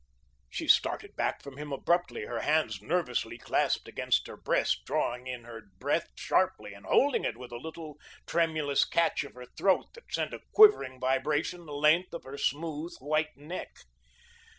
[0.49, 5.43] She started back from him abruptly, her hands nervously clasped against her breast, drawing in
[5.43, 10.11] her breath sharply and holding it with a little, tremulous catch of the throat that
[10.11, 13.77] sent a quivering vibration the length of her smooth, white neck.